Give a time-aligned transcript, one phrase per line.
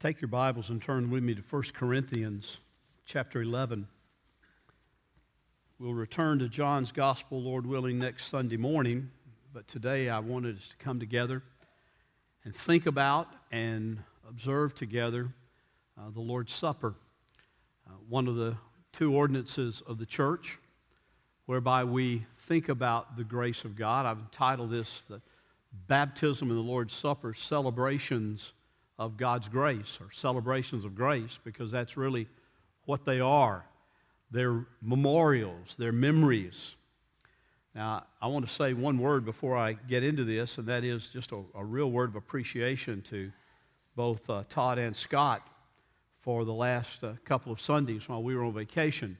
[0.00, 2.58] Take your Bibles and turn with me to 1 Corinthians
[3.04, 3.88] chapter 11.
[5.80, 9.10] We'll return to John's Gospel, Lord willing, next Sunday morning,
[9.52, 11.42] but today I wanted us to come together
[12.44, 15.32] and think about and observe together
[15.98, 16.94] uh, the Lord's Supper,
[17.84, 18.56] uh, one of the
[18.92, 20.60] two ordinances of the church
[21.46, 24.06] whereby we think about the grace of God.
[24.06, 25.20] I've entitled this the
[25.88, 28.52] Baptism and the Lord's Supper Celebrations
[28.98, 32.26] of God's grace or celebrations of grace because that's really
[32.84, 33.64] what they are.
[34.30, 36.74] They're memorials, they're memories.
[37.74, 41.08] Now, I want to say one word before I get into this, and that is
[41.08, 43.30] just a, a real word of appreciation to
[43.94, 45.46] both uh, Todd and Scott
[46.20, 49.16] for the last uh, couple of Sundays while we were on vacation.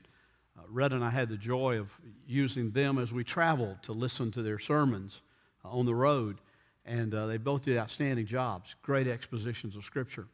[0.58, 1.90] Uh, Red and I had the joy of
[2.26, 5.20] using them as we traveled to listen to their sermons
[5.64, 6.38] uh, on the road.
[6.84, 10.26] And uh, they both did outstanding jobs, great expositions of Scripture.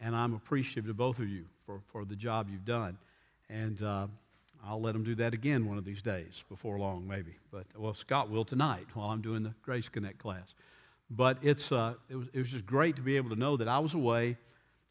[0.00, 2.98] And I'm appreciative to both of you for, for the job you've done.
[3.48, 4.06] And uh,
[4.66, 7.36] I'll let them do that again one of these days, before long, maybe.
[7.50, 10.54] But, well, Scott will tonight while I'm doing the Grace Connect class.
[11.10, 13.68] But it's, uh, it, was, it was just great to be able to know that
[13.68, 14.36] I was away,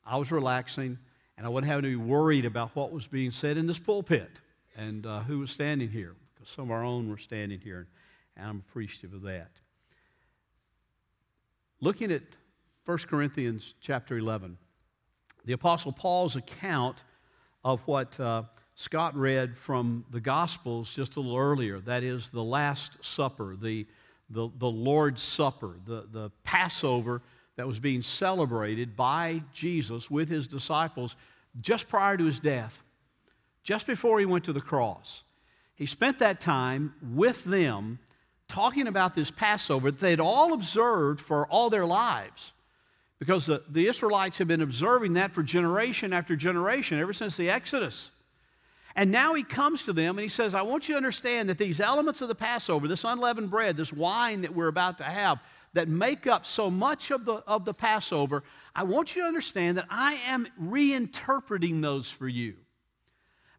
[0.06, 0.98] I was relaxing,
[1.38, 4.30] and I wasn't having to be worried about what was being said in this pulpit
[4.78, 7.88] and uh, who was standing here, because some of our own were standing here,
[8.38, 9.52] and I'm appreciative of that.
[11.84, 12.22] Looking at
[12.86, 14.58] 1 Corinthians chapter 11,
[15.44, 17.04] the Apostle Paul's account
[17.66, 18.44] of what uh,
[18.76, 23.86] Scott read from the Gospels just a little earlier that is, the Last Supper, the,
[24.30, 27.22] the, the Lord's Supper, the, the Passover
[27.58, 31.18] that was being celebrated by Jesus with his disciples
[31.60, 32.82] just prior to his death,
[33.62, 35.24] just before he went to the cross.
[35.76, 38.00] He spent that time with them
[38.54, 42.54] talking about this Passover that they'd all observed for all their lives.
[43.18, 47.50] Because the, the Israelites had been observing that for generation after generation, ever since the
[47.50, 48.12] Exodus.
[48.96, 51.58] And now he comes to them and he says, I want you to understand that
[51.58, 55.40] these elements of the Passover, this unleavened bread, this wine that we're about to have,
[55.74, 58.44] that make up so much of the, of the Passover,
[58.76, 62.54] I want you to understand that I am reinterpreting those for you.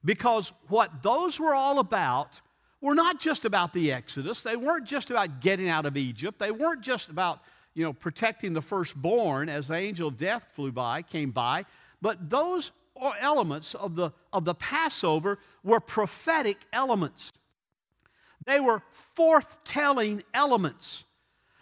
[0.05, 2.41] Because what those were all about
[2.85, 4.43] were not just about the Exodus.
[4.43, 6.39] They weren't just about getting out of Egypt.
[6.39, 7.41] They weren't just about,
[7.73, 11.65] you know, protecting the firstborn as the angel of death flew by, came by.
[12.03, 12.73] But those
[13.21, 17.33] elements of the, of the Passover were prophetic elements.
[18.45, 18.83] They were
[19.15, 21.05] forth-telling elements.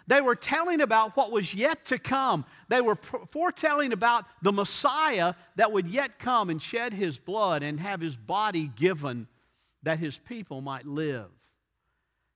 [0.08, 2.44] They were telling about what was yet to come.
[2.66, 7.78] They were foretelling about the Messiah that would yet come and shed his blood and
[7.78, 9.28] have his body given
[9.82, 11.28] that his people might live.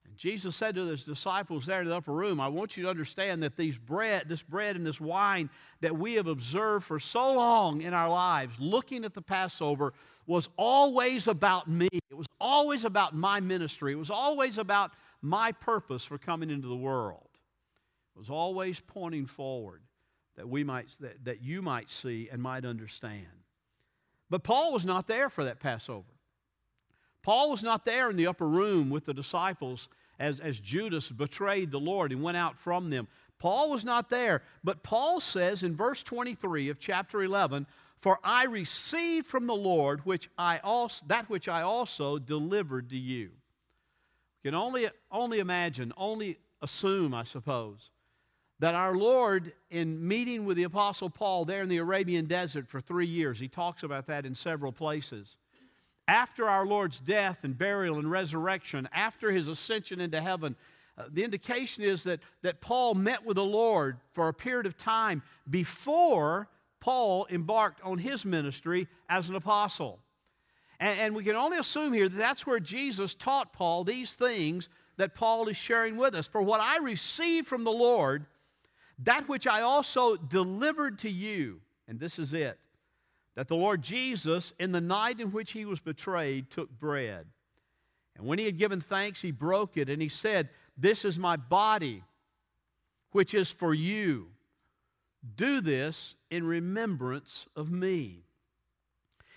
[0.06, 2.90] And Jesus said to his disciples there in the upper room, I want you to
[2.90, 7.34] understand that these bread, this bread and this wine that we have observed for so
[7.34, 9.92] long in our lives, looking at the Passover,
[10.26, 11.88] was always about me.
[12.10, 13.92] It was always about my ministry.
[13.92, 14.92] It was always about
[15.22, 17.28] my purpose for coming into the world.
[18.14, 19.82] It was always pointing forward
[20.36, 23.26] that we might that, that you might see and might understand.
[24.30, 26.15] But Paul was not there for that Passover.
[27.26, 29.88] Paul was not there in the upper room with the disciples
[30.20, 33.08] as, as Judas betrayed the Lord and went out from them.
[33.40, 34.42] Paul was not there.
[34.62, 37.66] But Paul says in verse 23 of chapter 11,
[37.98, 42.96] For I received from the Lord which I also, that which I also delivered to
[42.96, 43.32] you.
[44.44, 47.90] You can only, only imagine, only assume, I suppose,
[48.60, 52.80] that our Lord, in meeting with the Apostle Paul there in the Arabian desert for
[52.80, 55.34] three years, he talks about that in several places
[56.08, 60.56] after our Lord's death and burial and resurrection, after his ascension into heaven,
[60.98, 64.76] uh, the indication is that, that Paul met with the Lord for a period of
[64.76, 66.48] time before
[66.80, 69.98] Paul embarked on his ministry as an apostle.
[70.78, 74.68] And, and we can only assume here that that's where Jesus taught Paul these things
[74.96, 76.26] that Paul is sharing with us.
[76.28, 78.26] For what I received from the Lord,
[79.00, 82.58] that which I also delivered to you, and this is it
[83.36, 87.26] that the Lord Jesus, in the night in which he was betrayed, took bread.
[88.16, 91.36] And when he had given thanks, he broke it and he said, This is my
[91.36, 92.02] body,
[93.12, 94.28] which is for you.
[95.36, 98.22] Do this in remembrance of me.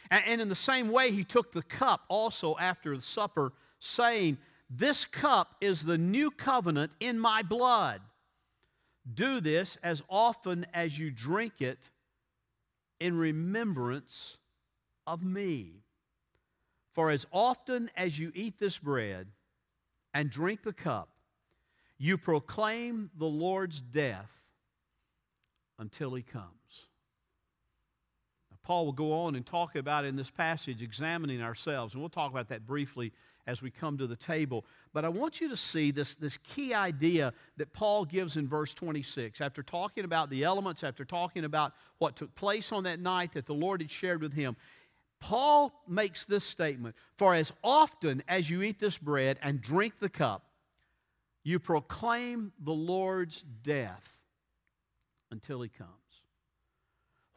[0.10, 4.38] And in the same way, he took the cup also after the supper, saying,
[4.70, 8.02] This cup is the new covenant in my blood.
[9.14, 11.90] Do this as often as you drink it
[13.00, 14.38] in remembrance
[15.08, 15.84] of me.
[16.94, 19.28] For as often as you eat this bread
[20.14, 21.10] and drink the cup,
[21.98, 24.32] you proclaim the Lord's death
[25.78, 26.46] until he comes.
[28.52, 32.10] Now, Paul will go on and talk about in this passage examining ourselves, and we'll
[32.10, 33.14] talk about that briefly
[33.50, 34.64] as we come to the table.
[34.94, 38.76] But I want you to see this, this key idea that Paul gives in verse
[38.76, 39.42] 26.
[39.42, 43.48] After talking about the elements, after talking about what took place on that night that
[43.48, 44.56] the Lord had shared with him,
[45.20, 50.10] Paul makes this statement For as often as you eat this bread and drink the
[50.10, 50.46] cup,
[51.44, 54.16] you proclaim the Lord's death
[55.32, 55.90] until he comes.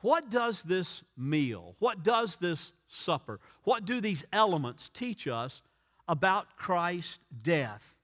[0.01, 5.63] What does this meal, what does this supper, what do these elements teach us
[6.09, 7.97] about Christ's death?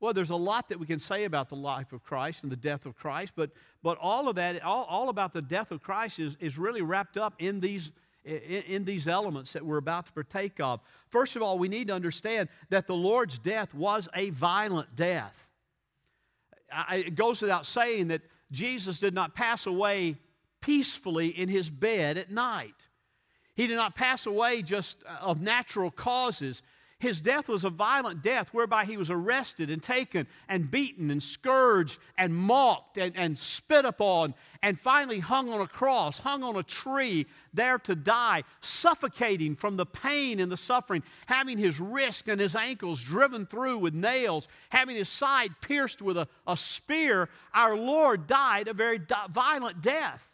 [0.00, 2.56] Well, there's a lot that we can say about the life of Christ and the
[2.56, 3.50] death of Christ, but,
[3.82, 7.16] but all of that, all, all about the death of Christ is, is really wrapped
[7.16, 7.90] up in these,
[8.24, 10.80] in, in these elements that we're about to partake of.
[11.08, 15.46] First of all, we need to understand that the Lord's death was a violent death.
[16.92, 18.22] It goes without saying that
[18.52, 20.16] Jesus did not pass away
[20.60, 22.88] peacefully in his bed at night.
[23.54, 26.62] He did not pass away just uh, of natural causes.
[26.98, 31.22] His death was a violent death whereby he was arrested and taken and beaten and
[31.22, 36.56] scourged and mocked and, and spit upon and finally hung on a cross, hung on
[36.56, 42.28] a tree, there to die, suffocating from the pain and the suffering, having his wrists
[42.28, 47.28] and his ankles driven through with nails, having his side pierced with a, a spear.
[47.52, 50.32] Our Lord died a very di- violent death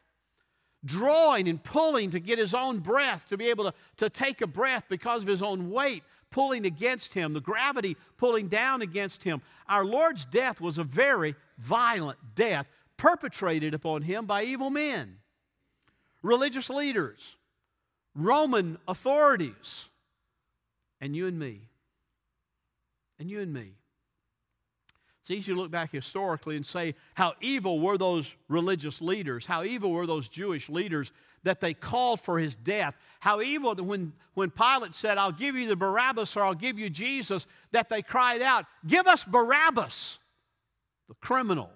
[0.84, 4.46] drawing and pulling to get his own breath, to be able to, to take a
[4.46, 9.40] breath because of his own weight, pulling against him, the gravity pulling down against him.
[9.68, 15.18] Our Lord's death was a very violent death perpetrated upon him by evil men,
[16.22, 17.36] religious leaders,
[18.14, 19.88] Roman authorities,
[21.00, 21.68] and you and me.
[23.18, 23.74] And you and me.
[25.20, 29.62] It's easy to look back historically and say how evil were those religious leaders, how
[29.62, 31.12] evil were those Jewish leaders
[31.44, 32.96] that they called for his death.
[33.20, 36.78] How evil that when, when Pilate said, I'll give you the Barabbas or I'll give
[36.78, 40.18] you Jesus, that they cried out, Give us Barabbas,
[41.08, 41.70] the criminal,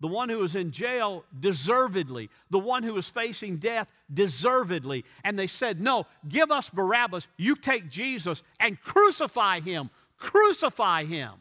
[0.00, 5.04] the one who was in jail deservedly, the one who was facing death deservedly.
[5.24, 11.32] And they said, No, give us Barabbas, you take Jesus and crucify him, crucify him.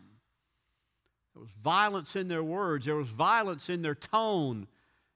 [1.33, 4.67] There was violence in their words, there was violence in their tone,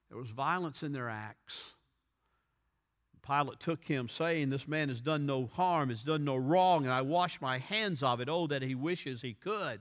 [0.10, 1.64] there was violence in their acts.
[3.26, 6.94] Pilate took him, saying, This man has done no harm, has done no wrong, and
[6.94, 8.30] I wash my hands of it.
[8.30, 9.80] Oh, that he wishes he could.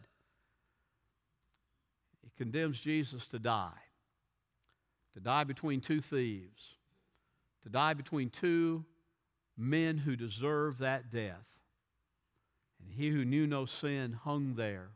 [2.23, 3.81] He condemns Jesus to die,
[5.15, 6.75] to die between two thieves,
[7.63, 8.85] to die between two
[9.57, 11.47] men who deserve that death.
[12.83, 14.91] And he who knew no sin hung there.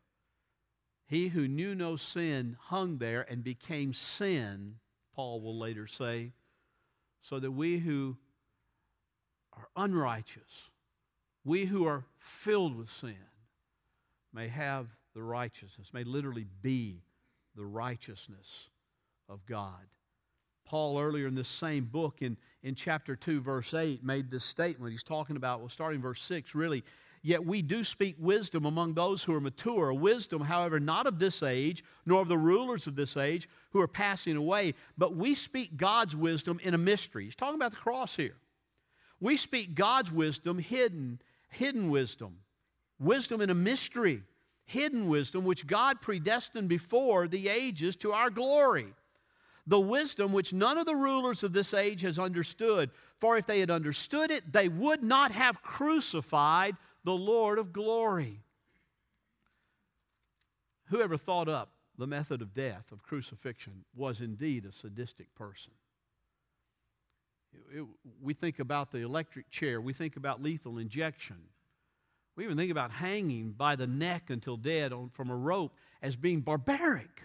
[1.07, 4.77] He who knew no sin hung there and became sin,
[5.15, 6.33] Paul will later say,
[7.21, 8.17] so that we who
[9.57, 10.71] are unrighteous,
[11.45, 13.17] we who are filled with sin,
[14.33, 17.03] may have the righteousness, may literally be
[17.55, 18.69] the righteousness
[19.29, 19.87] of God.
[20.65, 24.93] Paul, earlier in this same book, in, in chapter 2, verse 8, made this statement.
[24.93, 26.83] He's talking about, well, starting verse 6, really.
[27.23, 31.43] Yet we do speak wisdom among those who are mature, wisdom, however, not of this
[31.43, 35.77] age, nor of the rulers of this age who are passing away, but we speak
[35.77, 37.25] God's wisdom in a mystery.
[37.25, 38.37] He's talking about the cross here.
[39.21, 42.39] We speak God's wisdom, hidden, hidden wisdom,
[42.99, 44.23] wisdom in a mystery,
[44.67, 48.93] hidden wisdom which God predestined before the ages to our glory.
[49.67, 52.91] The wisdom which none of the rulers of this age has understood.
[53.19, 58.43] For if they had understood it, they would not have crucified the Lord of glory.
[60.89, 65.73] Whoever thought up the method of death, of crucifixion, was indeed a sadistic person
[67.73, 67.85] it,
[68.23, 71.37] we think about the electric chair, we think about lethal injection.
[72.37, 76.17] We even think about hanging by the neck until dead on, from a rope as
[76.17, 77.23] being barbaric.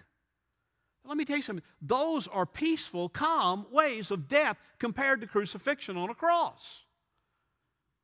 [1.06, 1.66] Let me tell you something.
[1.82, 6.84] Those are peaceful, calm ways of death compared to crucifixion on a cross.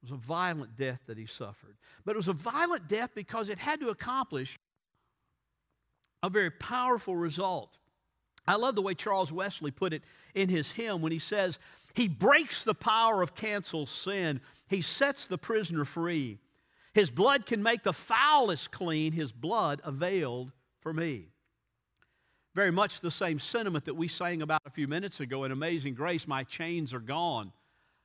[0.01, 1.77] It was a violent death that he suffered.
[2.03, 4.57] But it was a violent death because it had to accomplish
[6.23, 7.77] a very powerful result.
[8.47, 10.03] I love the way Charles Wesley put it
[10.33, 11.59] in his hymn when he says,
[11.95, 16.39] He breaks the power of cancel sin, He sets the prisoner free.
[16.93, 21.29] His blood can make the foulest clean, His blood availed for me.
[22.53, 25.93] Very much the same sentiment that we sang about a few minutes ago in Amazing
[25.93, 27.51] Grace my chains are gone.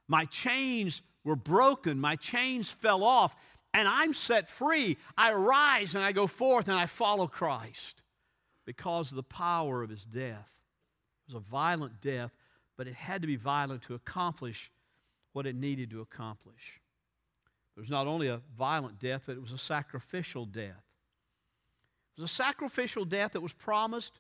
[0.09, 3.37] My chains were broken, my chains fell off,
[3.73, 4.97] and I'm set free.
[5.17, 8.03] I rise and I go forth and I follow Christ
[8.67, 10.53] because of the power of his death.
[11.29, 12.33] It was a violent death,
[12.81, 14.71] but it had to be violent to accomplish
[15.35, 16.81] what it needed to accomplish.
[17.77, 20.83] It was not only a violent death, but it was a sacrificial death.
[22.17, 24.19] It was a sacrificial death that was promised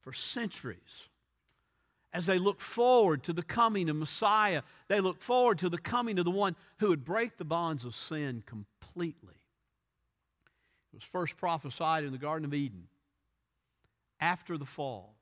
[0.00, 1.04] for centuries.
[2.12, 6.18] As they looked forward to the coming of Messiah, they looked forward to the coming
[6.18, 9.36] of the one who would break the bonds of sin completely.
[10.92, 12.88] It was first prophesied in the Garden of Eden
[14.18, 15.15] after the fall.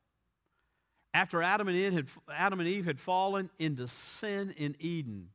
[1.15, 5.29] After Adam and Eve had, Adam and Eve had fallen into sin in Eden,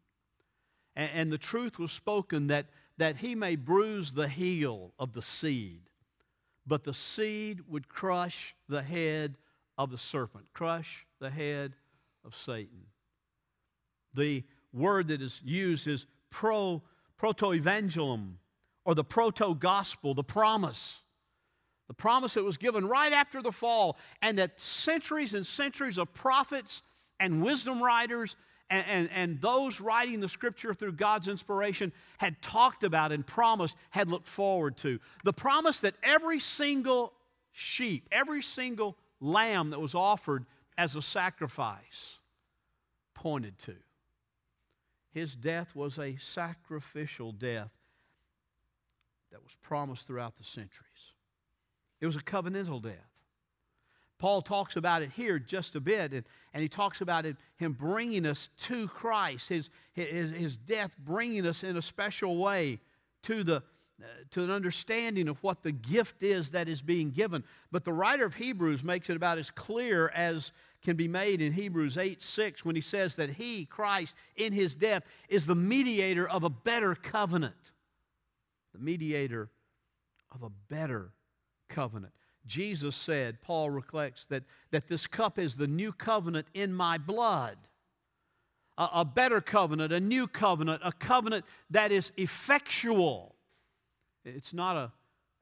[0.96, 2.66] and, and the truth was spoken that,
[2.98, 5.82] that he may bruise the heel of the seed,
[6.68, 9.36] but the seed would crush the head
[9.78, 11.74] of the serpent, crush the head
[12.26, 12.86] of Satan.
[14.14, 14.44] The
[14.74, 16.84] word that is used is pro,
[17.18, 18.34] proto-evangelium,
[18.84, 21.00] or the proto-gospel, the promise.
[21.90, 26.14] The promise that was given right after the fall, and that centuries and centuries of
[26.14, 26.84] prophets
[27.20, 28.36] and wisdom writers
[28.70, 33.76] and, and, and, those writing the scripture through God's inspiration had talked about and promised,
[33.90, 35.00] had looked forward to.
[35.24, 37.14] The promise that every single
[37.52, 40.46] sheep, every single lamb that was offered
[40.78, 42.20] as a sacrifice
[43.16, 43.76] pointed to.
[45.12, 47.72] His death was a sacrificial death
[49.32, 51.14] that was promised throughout the centuries.
[52.02, 53.10] It was a covenantal death.
[54.20, 57.72] Paul talks about it here just a bit, and, and he talks about it, him
[57.72, 62.80] bringing us to Christ, his, his, his death bringing us in a special way
[63.24, 67.46] to, the, uh, to an understanding of what the gift is that is being given.
[67.72, 70.52] But the writer of Hebrews makes it about as clear as
[70.82, 74.76] can be made in Hebrews 8 6 when he says that he, Christ, in his
[74.76, 77.72] death, is the mediator of a better covenant.
[78.74, 79.50] The mediator
[80.34, 81.12] of a better
[81.70, 82.14] covenant.
[82.46, 87.58] Jesus said, Paul reflects, that, that this cup is the new covenant in my blood.
[88.78, 93.36] A, a better covenant, a new covenant, a covenant that is effectual.
[94.26, 94.92] It's not a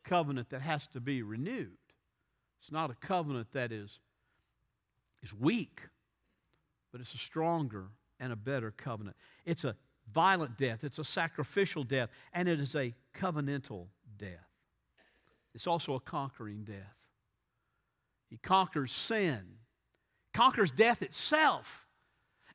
[0.03, 1.77] covenant that has to be renewed.
[2.59, 3.99] It's not a covenant that is,
[5.23, 5.79] is weak,
[6.91, 7.87] but it's a stronger
[8.19, 9.15] and a better covenant.
[9.45, 9.75] It's a
[10.11, 14.46] violent death, it's a sacrificial death, and it is a covenantal death.
[15.57, 16.95] It's also a conquering death.
[18.29, 19.41] He conquers sin,
[20.31, 21.87] conquers death itself.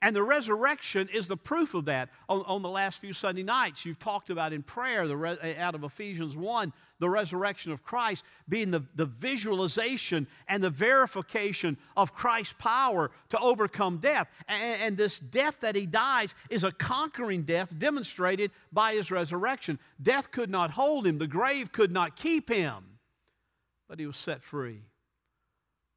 [0.00, 2.10] And the resurrection is the proof of that.
[2.28, 5.54] On, on, the last few Sunday nights, you've talked about in prayer, the re, eh,
[5.56, 11.76] out of Ephesians 1, the resurrection of Christ being the, the visualization and the verification
[11.96, 14.28] of Christ's power to overcome death.
[14.48, 19.78] And, and this death that he dies is a conquering death demonstrated by his resurrection.
[20.02, 22.91] Death could not hold him, the grave could not keep him
[23.92, 24.80] but he was set free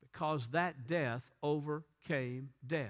[0.02, 2.90] because that death overcame death.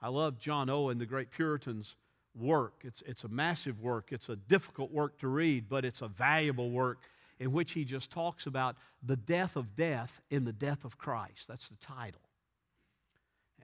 [0.00, 1.94] I love John Owen, the great Puritan's
[2.34, 2.80] work.
[2.80, 6.70] It's, it's a massive work, it's a difficult work to read, but it's a valuable
[6.70, 6.96] work
[7.38, 11.46] in which he just talks about the death of death in the death of Christ.
[11.46, 12.22] That's the title.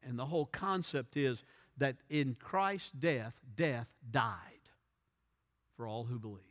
[0.02, 1.44] And the whole concept is
[1.78, 4.34] that in Christ's death, death died
[5.78, 6.49] for all who believe.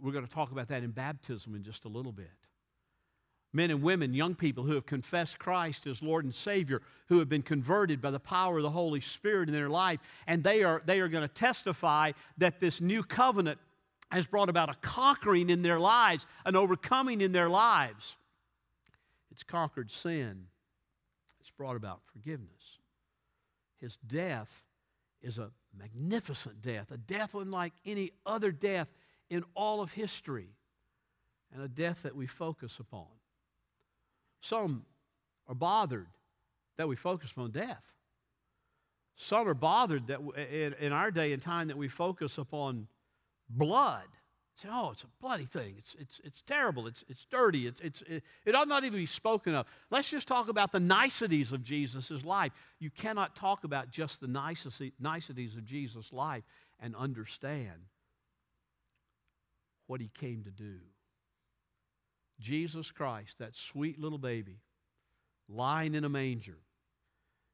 [0.00, 2.30] We're going to talk about that in baptism in just a little bit.
[3.52, 7.28] Men and women, young people who have confessed Christ as Lord and Savior, who have
[7.28, 10.82] been converted by the power of the Holy Spirit in their life, and they are,
[10.84, 13.58] they are going to testify that this new covenant
[14.10, 18.16] has brought about a conquering in their lives, an overcoming in their lives.
[19.30, 20.46] It's conquered sin,
[21.40, 22.78] it's brought about forgiveness.
[23.78, 24.64] His death
[25.22, 28.88] is a magnificent death, a death unlike any other death
[29.30, 30.48] in all of history
[31.52, 33.06] and a death that we focus upon.
[34.40, 34.84] Some
[35.48, 36.08] are bothered
[36.76, 37.82] that we focus upon death.
[39.16, 40.20] Some are bothered that
[40.80, 42.86] in our day and time that we focus upon
[43.48, 44.06] blood.
[44.56, 45.74] Say, oh, it's a bloody thing.
[45.76, 46.86] It's, it's, it's terrible.
[46.86, 47.66] It's, it's dirty.
[47.66, 49.66] It's, it's, it, it ought not even be spoken of.
[49.90, 52.52] Let's just talk about the niceties of Jesus' life.
[52.78, 56.44] You cannot talk about just the niceties of Jesus' life
[56.80, 57.84] and understand
[59.86, 60.78] what he came to do.
[62.40, 64.58] Jesus Christ, that sweet little baby,
[65.48, 66.58] lying in a manger.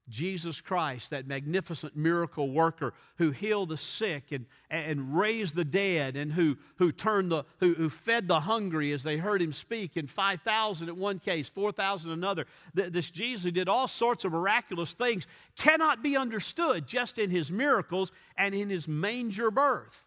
[0.09, 6.17] Jesus Christ, that magnificent miracle worker who healed the sick and, and raised the dead
[6.17, 9.97] and who, who, turned the, who, who fed the hungry as they heard him speak
[9.97, 12.47] in 5,000 at one case, 4,000 another.
[12.75, 17.53] This Jesus who did all sorts of miraculous things cannot be understood just in his
[17.53, 20.05] miracles and in his manger birth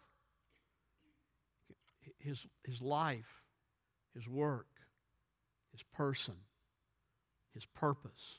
[2.26, 3.42] his, his life,
[4.14, 4.66] his work,
[5.72, 6.34] his person,
[7.54, 8.38] his purpose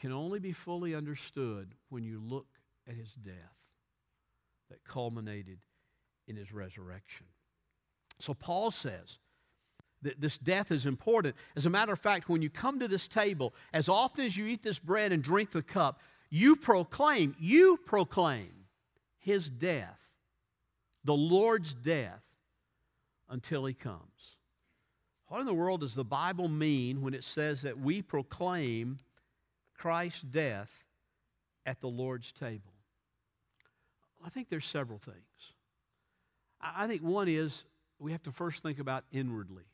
[0.00, 2.46] can only be fully understood when you look
[2.88, 3.34] at his death
[4.70, 5.58] that culminated
[6.26, 7.26] in his resurrection.
[8.20, 9.18] So Paul says
[10.02, 11.34] that this death is important.
[11.56, 14.46] As a matter of fact, when you come to this table, as often as you
[14.46, 18.50] eat this bread and drink the cup, you proclaim, you proclaim
[19.18, 19.98] his death,
[21.04, 22.22] the Lord's death,
[23.28, 24.36] until he comes.
[25.26, 28.98] What in the world does the Bible mean when it says that we proclaim
[29.74, 30.84] Christ's death
[31.66, 32.72] at the Lord's table?
[34.24, 35.52] I think there's several things.
[36.60, 37.64] I think one is
[37.98, 39.64] we have to first think about inwardly.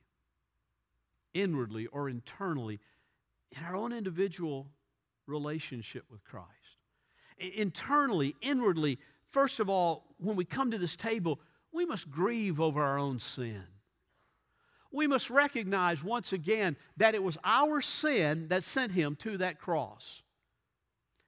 [1.32, 2.80] Inwardly or internally
[3.56, 4.66] in our own individual
[5.26, 6.48] relationship with Christ.
[7.38, 11.40] Internally, inwardly, first of all, when we come to this table,
[11.74, 13.64] we must grieve over our own sin.
[14.92, 19.58] We must recognize once again that it was our sin that sent him to that
[19.58, 20.22] cross.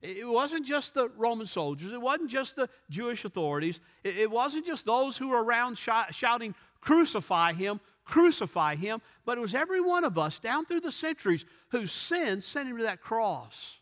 [0.00, 4.84] It wasn't just the Roman soldiers, it wasn't just the Jewish authorities, it wasn't just
[4.84, 10.16] those who were around shouting, Crucify him, crucify him, but it was every one of
[10.16, 13.78] us down through the centuries whose sin sent him to that cross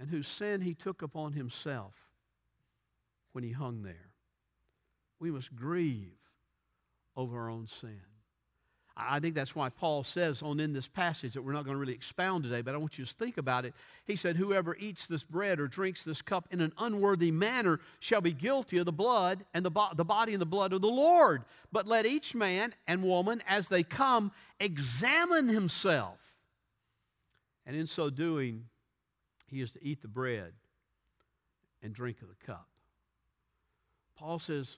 [0.00, 1.94] and whose sin he took upon himself
[3.32, 4.09] when he hung there.
[5.20, 6.16] We must grieve
[7.16, 8.00] over our own sin.
[8.96, 11.80] I think that's why Paul says on in this passage that we're not going to
[11.80, 13.72] really expound today, but I want you to think about it.
[14.04, 18.20] He said, Whoever eats this bread or drinks this cup in an unworthy manner shall
[18.20, 20.88] be guilty of the blood and the, bo- the body and the blood of the
[20.88, 21.44] Lord.
[21.72, 26.18] But let each man and woman, as they come, examine himself.
[27.64, 28.64] And in so doing,
[29.46, 30.52] he is to eat the bread
[31.82, 32.66] and drink of the cup.
[34.16, 34.76] Paul says,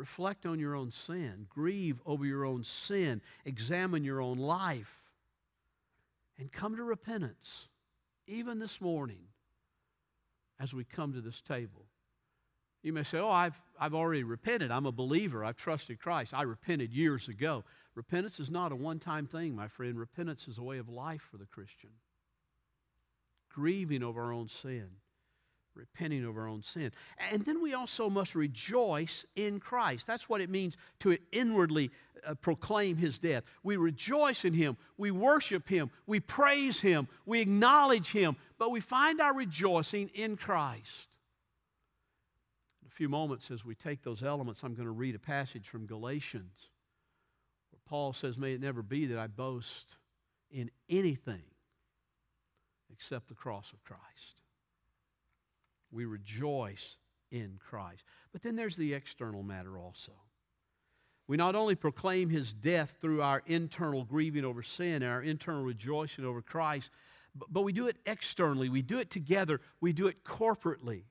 [0.00, 4.96] Reflect on your own sin, grieve over your own sin, examine your own life,
[6.38, 7.68] and come to repentance,
[8.26, 9.20] even this morning,
[10.58, 11.84] as we come to this table.
[12.82, 14.70] You may say, Oh, I've, I've already repented.
[14.70, 15.44] I'm a believer.
[15.44, 16.32] I've trusted Christ.
[16.32, 17.62] I repented years ago.
[17.94, 19.98] Repentance is not a one time thing, my friend.
[19.98, 21.90] Repentance is a way of life for the Christian.
[23.50, 24.88] Grieving over our own sin
[25.74, 26.92] repenting of our own sin.
[27.30, 30.06] And then we also must rejoice in Christ.
[30.06, 31.90] That's what it means to inwardly
[32.26, 33.44] uh, proclaim his death.
[33.62, 38.80] We rejoice in him, we worship him, we praise him, we acknowledge him, but we
[38.80, 41.08] find our rejoicing in Christ.
[42.82, 45.68] In a few moments, as we take those elements, I'm going to read a passage
[45.68, 46.68] from Galatians
[47.70, 49.96] where Paul says, May it never be that I boast
[50.50, 51.42] in anything
[52.92, 54.39] except the cross of Christ.
[55.90, 56.96] We rejoice
[57.30, 58.04] in Christ.
[58.32, 60.12] But then there's the external matter also.
[61.26, 65.62] We not only proclaim his death through our internal grieving over sin, and our internal
[65.62, 66.90] rejoicing over Christ,
[67.48, 68.68] but, we do it externally.
[68.68, 69.60] We do it together.
[69.80, 71.04] We do it corporately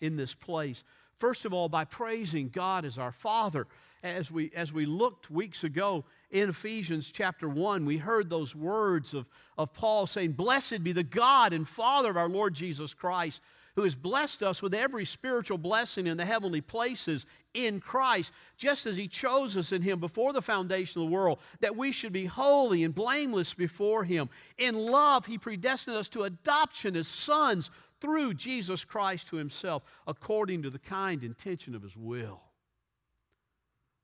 [0.00, 0.84] in this place.
[1.16, 3.66] First of all, by praising God as our Father.
[4.04, 9.14] As we, as we looked weeks ago in Ephesians chapter 1, we heard those words
[9.14, 9.26] of,
[9.58, 13.40] of Paul saying, Blessed be the God and Father of our Lord Jesus Christ
[13.76, 18.86] who has blessed us with every spiritual blessing in the heavenly places in Christ, just
[18.86, 22.12] as He chose us in Him before the foundation of the world, that we should
[22.12, 24.30] be holy and blameless before Him.
[24.56, 30.62] In love, He predestined us to adoption as sons through Jesus Christ to Himself, according
[30.62, 32.40] to the kind intention of His will.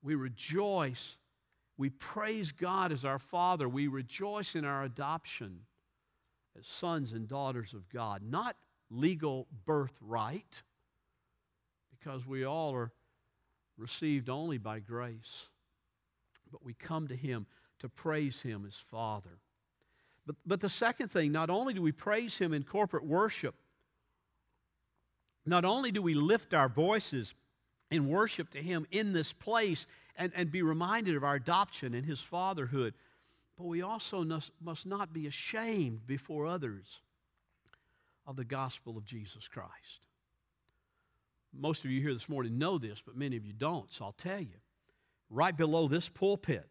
[0.02, 1.16] We rejoice.
[1.78, 3.66] We praise God as our Father.
[3.68, 5.60] We rejoice in our adoption
[6.58, 8.54] as sons and daughters of God, not
[8.92, 10.62] legal birthright
[11.90, 12.92] because we all are
[13.78, 15.48] received only by grace.
[16.50, 17.46] But we come to Him
[17.78, 19.38] to praise Him as Father.
[20.26, 23.54] But, but the second thing, not only do we praise Him in corporate worship,
[25.44, 27.34] not only do we lift our voices
[27.90, 32.04] in worship to Him in this place and, and be reminded of our adoption and
[32.04, 32.94] His fatherhood,
[33.56, 34.24] but we also
[34.60, 37.00] must not be ashamed before others
[38.26, 40.00] of the gospel of Jesus Christ.
[41.52, 44.12] Most of you here this morning know this, but many of you don't, so I'll
[44.12, 44.56] tell you.
[45.28, 46.66] Right below this pulpit,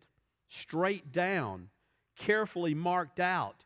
[0.49, 1.69] straight down,
[2.17, 3.63] carefully marked out,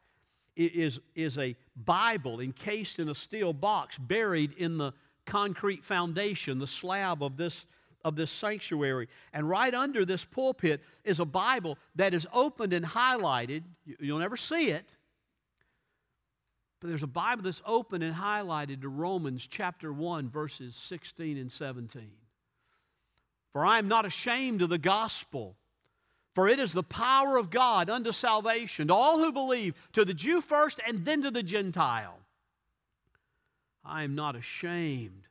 [0.55, 4.93] is, is a Bible encased in a steel box buried in the
[5.25, 7.65] concrete foundation, the slab of this,
[8.05, 9.09] of this sanctuary.
[9.33, 13.63] And right under this pulpit is a Bible that is opened and highlighted.
[13.99, 14.85] You'll never see it,
[16.85, 21.51] but there's a Bible that's open and highlighted to Romans chapter 1, verses 16 and
[21.51, 22.11] 17.
[23.51, 25.55] For I am not ashamed of the gospel,
[26.35, 30.13] for it is the power of God unto salvation to all who believe, to the
[30.13, 32.19] Jew first and then to the Gentile.
[33.83, 35.23] I am not ashamed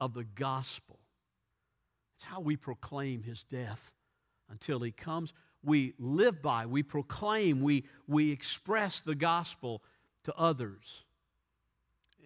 [0.00, 1.00] of the gospel.
[2.16, 3.92] It's how we proclaim his death
[4.48, 5.34] until he comes.
[5.62, 9.82] We live by, we proclaim, we, we express the gospel
[10.24, 11.04] to others.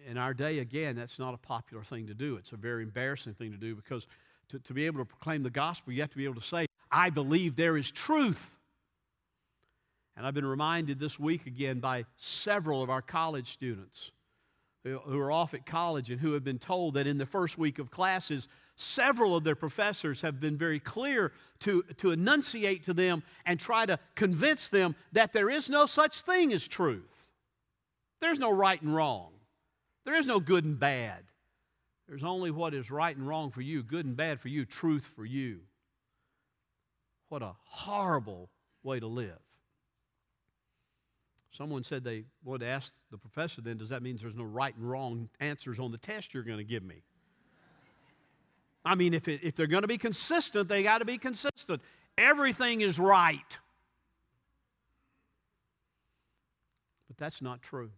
[0.07, 2.37] In our day, again, that's not a popular thing to do.
[2.37, 4.07] It's a very embarrassing thing to do because
[4.49, 6.65] to, to be able to proclaim the gospel, you have to be able to say,
[6.91, 8.57] I believe there is truth.
[10.15, 14.11] And I've been reminded this week again by several of our college students
[14.83, 17.79] who are off at college and who have been told that in the first week
[17.79, 23.21] of classes, several of their professors have been very clear to, to enunciate to them
[23.45, 27.18] and try to convince them that there is no such thing as truth.
[28.19, 29.31] There's no right and wrong,
[30.05, 31.23] there is no good and bad.
[32.07, 35.07] There's only what is right and wrong for you, good and bad for you, truth
[35.15, 35.59] for you.
[37.27, 38.49] What a horrible
[38.81, 39.37] way to live.
[41.51, 44.89] Someone said they would ask the professor, then, does that mean there's no right and
[44.89, 47.03] wrong answers on the test you're going to give me?
[48.83, 51.81] I mean, if, it, if they're going to be consistent, they got to be consistent.
[52.17, 53.57] Everything is right.
[57.07, 57.91] But that's not true.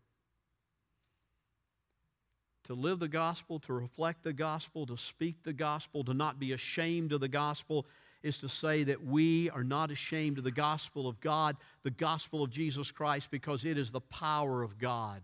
[2.65, 6.53] To live the gospel, to reflect the gospel, to speak the gospel, to not be
[6.53, 7.85] ashamed of the gospel
[8.23, 12.43] is to say that we are not ashamed of the gospel of God, the gospel
[12.43, 15.23] of Jesus Christ, because it is the power of God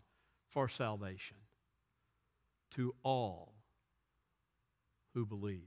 [0.50, 1.38] for salvation
[2.72, 3.54] to all
[5.14, 5.62] who believe.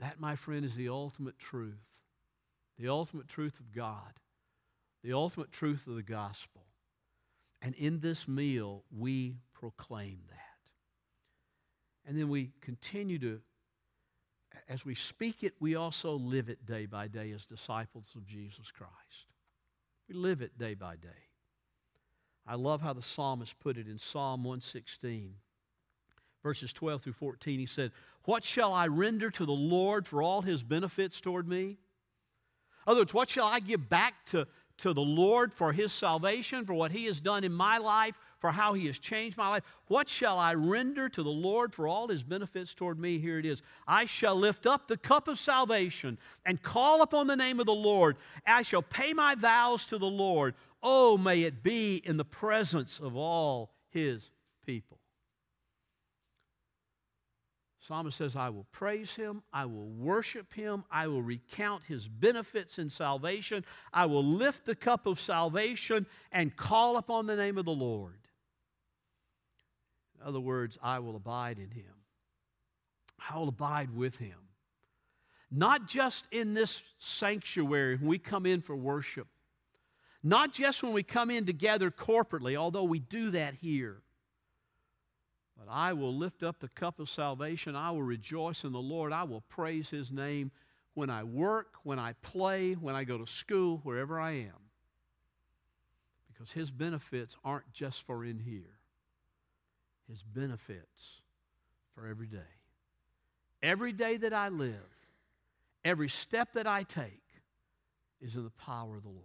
[0.00, 1.80] That, my friend, is the ultimate truth.
[2.78, 4.12] The ultimate truth of God,
[5.04, 6.62] the ultimate truth of the gospel.
[7.62, 10.43] And in this meal, we proclaim that.
[12.06, 13.40] And then we continue to
[14.68, 18.70] as we speak it, we also live it day by day as disciples of Jesus
[18.70, 19.26] Christ.
[20.08, 21.08] We live it day by day.
[22.46, 25.34] I love how the psalmist put it in Psalm 116,
[26.42, 27.58] verses 12 through 14.
[27.58, 27.90] He said,
[28.24, 31.62] What shall I render to the Lord for all his benefits toward me?
[32.86, 34.46] In other words, what shall I give back to,
[34.78, 38.52] to the Lord for his salvation, for what he has done in my life, for
[38.52, 39.62] how he has changed my life.
[39.86, 43.18] What shall I render to the Lord for all his benefits toward me?
[43.18, 43.62] Here it is.
[43.88, 47.72] I shall lift up the cup of salvation and call upon the name of the
[47.72, 48.18] Lord.
[48.46, 50.54] I shall pay my vows to the Lord.
[50.82, 54.30] Oh, may it be in the presence of all his
[54.66, 54.98] people.
[57.80, 62.78] Psalmist says, I will praise him, I will worship him, I will recount his benefits
[62.78, 67.64] in salvation, I will lift the cup of salvation and call upon the name of
[67.64, 68.18] the Lord.
[70.24, 71.92] Other words, I will abide in him,
[73.30, 74.38] I will abide with him.
[75.50, 79.28] Not just in this sanctuary when we come in for worship,
[80.22, 84.02] not just when we come in together corporately, although we do that here
[85.56, 87.76] but I will lift up the cup of salvation.
[87.76, 89.12] I will rejoice in the Lord.
[89.12, 90.50] I will praise his name
[90.94, 94.70] when I work, when I play, when I go to school, wherever I am.
[96.32, 98.73] Because his benefits aren't just for in here,
[100.08, 101.20] his benefits
[101.94, 102.38] for every day.
[103.62, 104.74] Every day that I live,
[105.84, 107.22] every step that I take
[108.20, 109.22] is in the power of the Lord.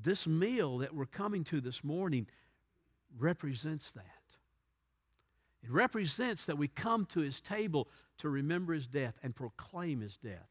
[0.00, 2.26] This meal that we're coming to this morning
[3.18, 4.04] represents that.
[5.62, 10.16] It represents that we come to his table to remember his death and proclaim his
[10.16, 10.48] death.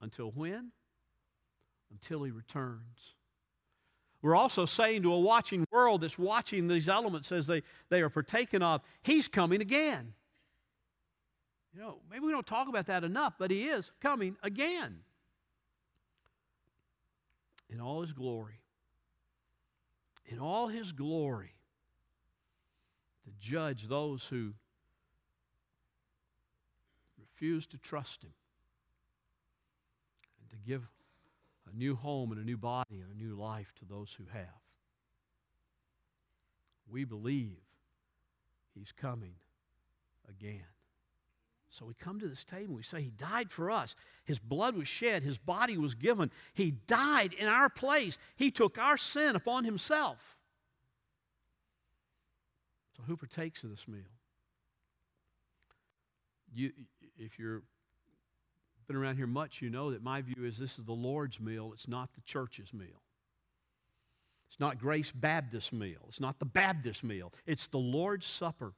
[0.00, 0.70] Until when?
[1.90, 3.14] Until he returns.
[4.22, 8.08] We're also saying to a watching world that's watching these elements as they, they are
[8.08, 10.14] partaken of, he's coming again.
[11.74, 15.00] You know, maybe we don't talk about that enough, but he is coming again
[17.68, 18.60] in all his glory.
[20.26, 21.52] In all his glory
[23.24, 24.52] to judge those who
[27.42, 28.32] refuse to trust Him
[30.40, 30.82] and to give
[31.72, 34.60] a new home and a new body and a new life to those who have.
[36.90, 37.58] We believe
[38.74, 39.34] He's coming
[40.28, 40.64] again.
[41.70, 43.94] So we come to this table, we say, He died for us.
[44.24, 46.30] His blood was shed, His body was given.
[46.52, 48.18] He died in our place.
[48.36, 50.36] He took our sin upon Himself.
[52.96, 54.02] So, who partakes of this meal?
[56.54, 56.72] You,
[57.16, 57.62] if you've
[58.86, 61.70] been around here much, you know that my view is this is the Lord's meal,
[61.72, 63.02] it's not the church's meal.
[64.48, 66.00] It's not Grace Baptist meal.
[66.08, 67.32] It's not the Baptist meal.
[67.46, 68.74] It's the Lord's Supper.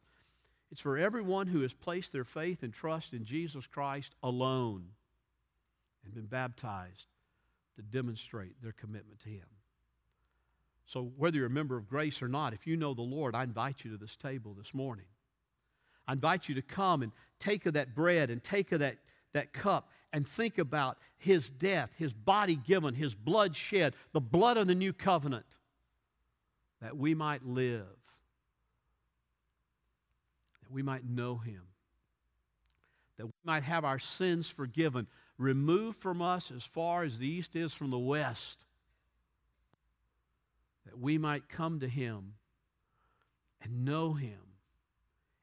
[0.70, 4.86] It's for everyone who has placed their faith and trust in Jesus Christ alone
[6.04, 7.06] and been baptized
[7.74, 9.46] to demonstrate their commitment to Him.
[10.86, 13.42] So, whether you're a member of grace or not, if you know the Lord, I
[13.42, 15.06] invite you to this table this morning.
[16.06, 18.98] I invite you to come and take of that bread and take of that,
[19.34, 24.56] that cup and think about his death, his body given, his blood shed, the blood
[24.56, 25.44] of the new covenant,
[26.80, 27.86] that we might live,
[30.62, 31.62] that we might know him,
[33.18, 37.56] that we might have our sins forgiven, removed from us as far as the east
[37.56, 38.64] is from the west,
[40.86, 42.34] that we might come to him
[43.62, 44.38] and know him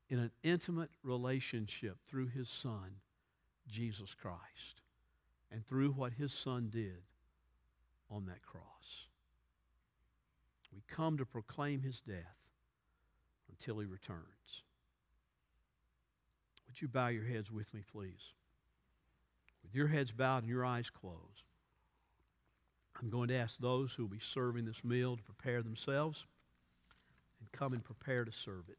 [0.09, 2.95] in an intimate relationship through his Son,
[3.71, 4.81] Jesus Christ,
[5.51, 7.01] and through what his Son did
[8.09, 9.07] on that cross.
[10.73, 12.37] We come to proclaim his death
[13.49, 14.63] until he returns.
[16.67, 18.33] Would you bow your heads with me, please?
[19.63, 21.45] With your heads bowed and your eyes closed,
[23.01, 26.25] I'm going to ask those who will be serving this meal to prepare themselves
[27.39, 28.77] and come and prepare to serve it.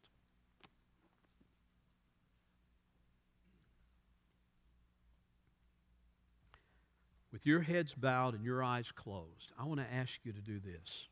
[7.43, 10.61] With your heads bowed and your eyes closed, I want to ask you to do
[10.61, 11.09] this.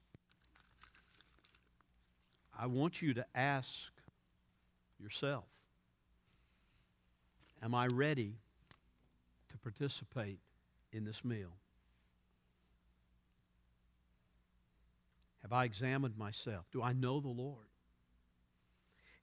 [2.57, 3.90] I want you to ask
[5.01, 5.45] yourself
[7.62, 8.37] Am I ready
[9.51, 10.38] to participate
[10.93, 11.57] in this meal?
[15.43, 16.64] Have I examined myself?
[16.73, 17.66] Do I know the Lord?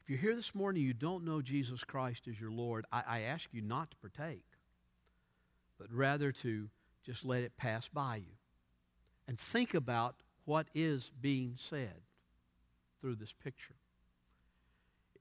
[0.04, 3.20] If you're here this morning you don't know Jesus Christ as your Lord, I, I
[3.22, 4.46] ask you not to partake,
[5.80, 6.70] but rather to
[7.08, 8.36] just let it pass by you.
[9.30, 12.02] And think about what is being said
[13.00, 13.76] through this picture.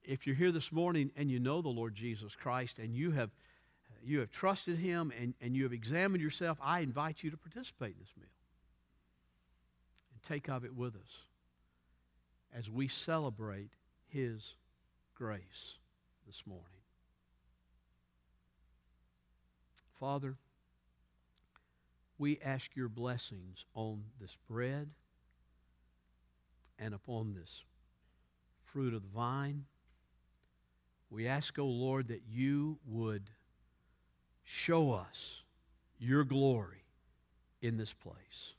[0.02, 3.30] If you're here this morning and you know the Lord Jesus Christ and you have,
[4.04, 7.94] you have trusted Him and, and you have examined yourself, I invite you to participate
[7.94, 8.26] in this meal
[10.12, 11.22] and take of it with us
[12.52, 13.70] as we celebrate
[14.08, 14.54] His
[15.14, 15.78] grace
[16.26, 16.64] this morning.
[20.00, 20.36] Father,
[22.18, 24.90] we ask your blessings on this bread
[26.78, 27.62] and upon this
[28.64, 29.64] fruit of the vine.
[31.10, 33.30] We ask, O oh Lord, that you would
[34.44, 35.42] show us
[35.98, 36.84] your glory
[37.60, 38.54] in this place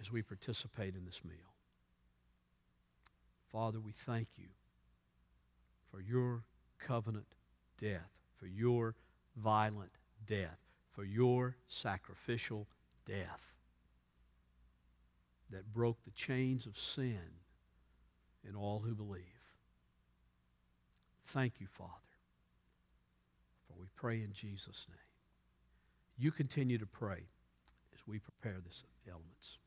[0.00, 1.54] as we participate in this meal.
[3.50, 4.48] Father, we thank you
[5.90, 6.44] for your
[6.78, 7.26] covenant
[7.78, 8.94] death, for your
[9.36, 9.92] violent
[10.26, 10.65] death
[10.96, 12.66] for your sacrificial
[13.04, 13.52] death
[15.50, 17.20] that broke the chains of sin
[18.48, 19.22] in all who believe.
[21.26, 21.90] Thank you, Father,
[23.66, 24.96] for we pray in Jesus' name.
[26.16, 27.28] You continue to pray
[27.92, 29.58] as we prepare this elements.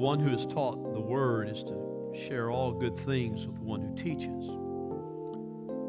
[0.00, 3.82] One who is taught the word is to share all good things with the one
[3.82, 4.46] who teaches.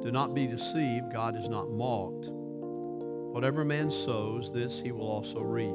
[0.04, 2.28] Do not be deceived, God is not mocked.
[2.30, 5.72] Whatever man sows, this he will also reap.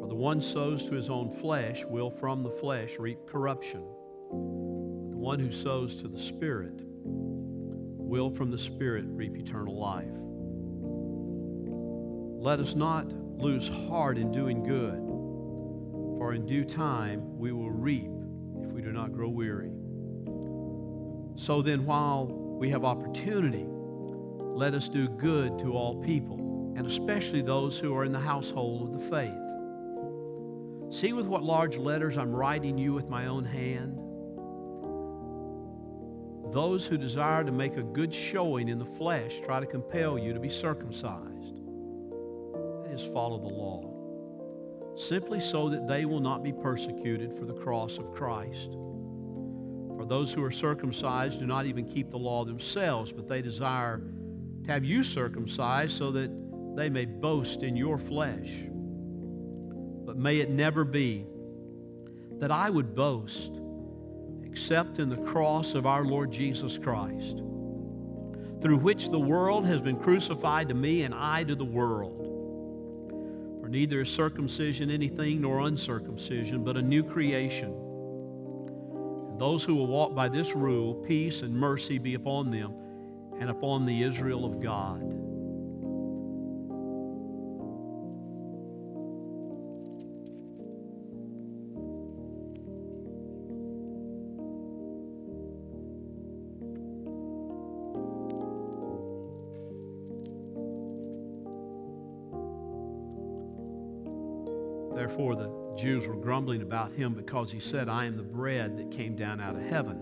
[0.00, 3.84] For the one sows to his own flesh will from the flesh reap corruption.
[4.30, 10.10] But the one who sows to the Spirit will from the Spirit reap eternal life.
[12.42, 13.06] let us not
[13.38, 15.05] lose heart in doing good,
[16.32, 18.10] in due time we will reap
[18.62, 19.70] if we do not grow weary.
[21.36, 23.66] So then, while we have opportunity,
[24.56, 28.82] let us do good to all people, and especially those who are in the household
[28.82, 30.94] of the faith.
[30.94, 33.98] See with what large letters I'm writing you with my own hand.
[36.52, 40.32] Those who desire to make a good showing in the flesh try to compel you
[40.32, 41.56] to be circumcised.
[42.84, 43.95] That is, follow the law,
[44.96, 48.72] simply so that they will not be persecuted for the cross of Christ.
[49.96, 53.98] For those who are circumcised do not even keep the law themselves, but they desire
[54.64, 56.30] to have you circumcised so that
[56.76, 58.52] they may boast in your flesh.
[60.04, 61.26] But may it never be
[62.38, 63.60] that I would boast
[64.44, 67.38] except in the cross of our Lord Jesus Christ,
[68.62, 72.15] through which the world has been crucified to me and I to the world.
[73.66, 77.74] For neither is circumcision anything nor uncircumcision, but a new creation.
[79.28, 82.72] And those who will walk by this rule, peace and mercy be upon them
[83.40, 85.02] and upon the Israel of God.
[105.16, 108.90] Therefore, the Jews were grumbling about him because he said, I am the bread that
[108.90, 109.96] came down out of heaven.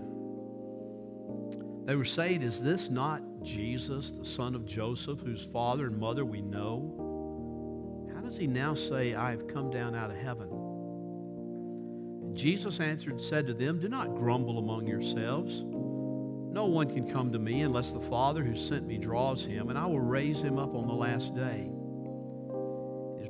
[1.85, 6.25] They were saying, Is this not Jesus, the son of Joseph, whose father and mother
[6.25, 8.11] we know?
[8.13, 10.49] How does he now say, I have come down out of heaven?
[12.23, 15.63] And Jesus answered and said to them, Do not grumble among yourselves.
[15.63, 19.79] No one can come to me unless the Father who sent me draws him, and
[19.79, 21.71] I will raise him up on the last day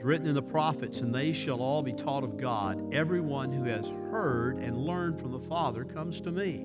[0.06, 2.94] written in the prophets, and they shall all be taught of God.
[2.94, 6.64] Everyone who has heard and learned from the Father comes to me.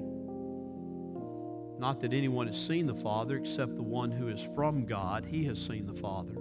[1.78, 5.24] Not that anyone has seen the Father except the one who is from God.
[5.24, 6.34] He has seen the Father.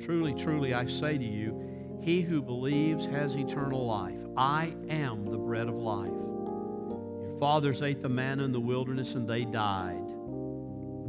[0.00, 4.20] Truly, truly, I say to you, he who believes has eternal life.
[4.36, 6.08] I am the bread of life.
[6.08, 10.14] Your fathers ate the manna in the wilderness and they died.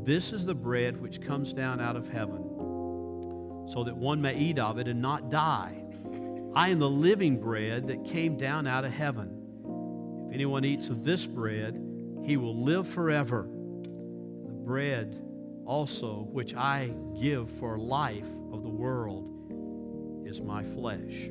[0.03, 2.40] This is the bread which comes down out of heaven
[3.71, 5.81] so that one may eat of it and not die.
[6.53, 10.27] I am the living bread that came down out of heaven.
[10.27, 11.81] If anyone eats of this bread,
[12.25, 13.43] he will live forever.
[13.43, 15.17] The bread
[15.65, 19.29] also which I give for life of the world
[20.25, 21.29] is my flesh.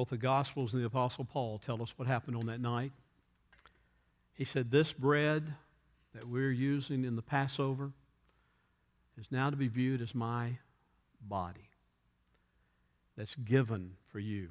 [0.00, 2.92] Both the Gospels and the Apostle Paul tell us what happened on that night.
[4.32, 5.52] He said, This bread
[6.14, 7.92] that we're using in the Passover
[9.18, 10.52] is now to be viewed as my
[11.20, 11.68] body
[13.14, 14.48] that's given for you.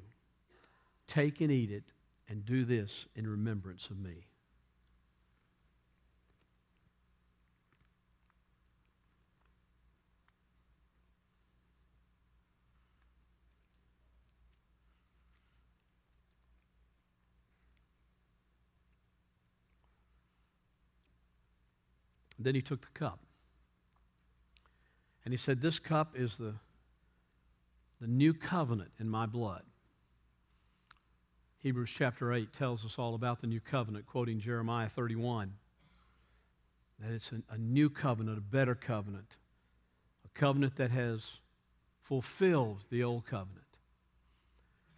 [1.08, 1.82] Take and eat it
[2.28, 4.28] and do this in remembrance of me.
[22.40, 23.20] Then he took the cup.
[25.24, 26.54] And he said, This cup is the,
[28.00, 29.62] the new covenant in my blood.
[31.58, 35.52] Hebrews chapter 8 tells us all about the new covenant, quoting Jeremiah 31.
[37.00, 39.36] That it's a, a new covenant, a better covenant,
[40.24, 41.40] a covenant that has
[42.02, 43.66] fulfilled the old covenant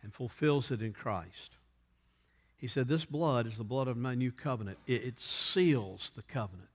[0.03, 1.57] and fulfills it in Christ.
[2.57, 4.79] He said, This blood is the blood of my new covenant.
[4.87, 6.69] It, it seals the covenant.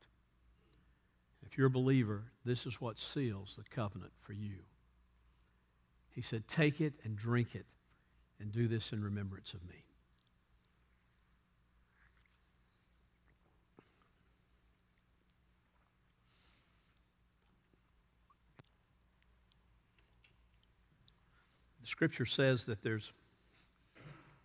[1.50, 4.66] If you're a believer, this is what seals the covenant for you.
[6.10, 7.66] He said, Take it and drink it,
[8.38, 9.86] and do this in remembrance of me.
[21.80, 23.14] The scripture says that there's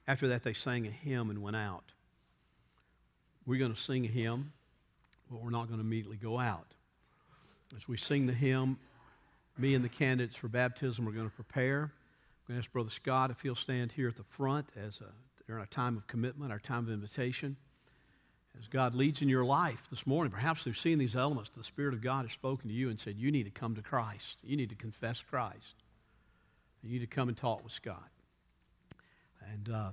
[0.06, 1.84] after that, they sang a hymn and went out.
[3.44, 4.52] We're going to sing a hymn,
[5.28, 6.74] but we're not going to immediately go out.
[7.76, 8.78] As we sing the hymn,
[9.58, 11.82] me and the candidates for baptism are going to prepare.
[11.82, 15.06] I'm going to ask Brother Scott if he'll stand here at the front as a,
[15.46, 17.56] during our time of commitment, our time of invitation.
[18.58, 21.94] As God leads in your life this morning, perhaps through seeing these elements, the Spirit
[21.94, 24.36] of God has spoken to you and said, You need to come to Christ.
[24.42, 25.74] You need to confess Christ.
[26.82, 28.10] You need to come and talk with Scott.
[29.52, 29.90] And uh,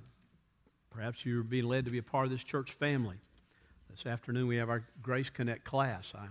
[0.89, 3.17] perhaps you're being led to be a part of this church family.
[3.89, 6.13] This afternoon we have our Grace Connect class.
[6.15, 6.25] I,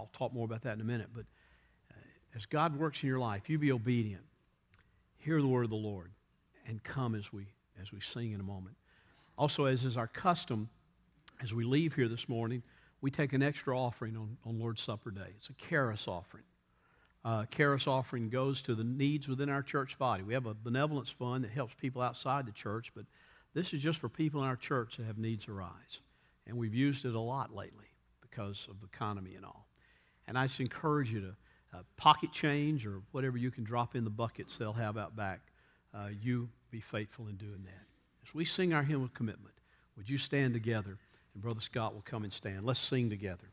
[0.00, 1.08] will talk more about that in a minute.
[1.14, 1.24] But
[1.90, 1.96] uh,
[2.34, 4.24] as God works in your life, you be obedient.
[5.18, 6.10] Hear the word of the Lord
[6.66, 7.46] and come as we,
[7.80, 8.76] as we sing in a moment.
[9.38, 10.68] Also, as is our custom,
[11.42, 12.62] as we leave here this morning,
[13.00, 15.34] we take an extra offering on, on Lord's Supper Day.
[15.36, 16.44] It's a charis offering
[17.26, 17.44] uh,
[17.88, 20.22] offering goes to the needs within our church body.
[20.22, 23.04] We have a benevolence fund that helps people outside the church, but
[23.52, 26.00] this is just for people in our church that have needs arise.
[26.46, 27.86] And we've used it a lot lately
[28.20, 29.65] because of the economy and all.
[30.28, 31.36] And I just encourage you to
[31.74, 35.40] uh, pocket change or whatever you can drop in the buckets they'll have out back.
[35.94, 37.86] Uh, you be faithful in doing that.
[38.26, 39.54] As we sing our hymn of commitment,
[39.96, 40.98] would you stand together?
[41.34, 42.64] And Brother Scott will come and stand.
[42.64, 43.48] Let's sing together.